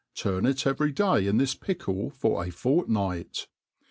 [0.25, 3.45] (urn it every day in thi< pickle for a fortnight.